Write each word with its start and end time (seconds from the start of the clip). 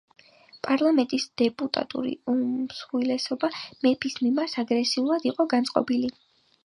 პარლამენტის 0.67 1.25
დეპუტატების 1.41 2.17
უმრავლესობა 2.33 3.51
მეფის 3.85 4.17
მიმართ 4.25 4.57
აგრესიულად 4.65 5.29
იყო 5.35 5.47
განწყობილი. 5.55 6.15